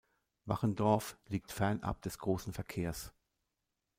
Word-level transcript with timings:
Wachendorf 0.45 1.15
liegt 1.27 1.51
fernab 1.51 2.01
des 2.01 2.17
großen 2.17 2.53
Verkehrs. 2.53 3.13